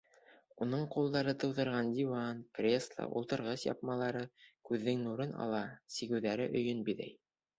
Уның 0.65 0.85
ҡулдары 0.93 1.33
тыуҙырған 1.43 1.89
диван, 1.97 2.39
кресло, 2.59 3.05
ултырғыс 3.21 3.65
япмалары 3.67 4.25
күҙҙең 4.71 5.05
нурын 5.09 5.37
ала, 5.47 5.61
сигеүҙәре 5.97 6.51
өйөн 6.63 6.83
биҙәй. 6.89 7.15